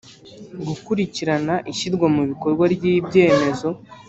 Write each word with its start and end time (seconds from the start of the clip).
Gukurikirana 0.67 1.55
ishyirwa 1.71 2.07
mu 2.15 2.21
bikorwa 2.29 2.63
ry 2.73 2.83
ibyemezo 2.93 3.69